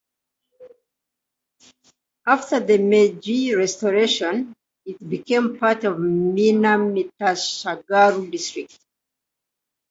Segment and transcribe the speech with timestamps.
[2.25, 8.79] After the Meiji Restoration, it became part of Minamitsugaru District.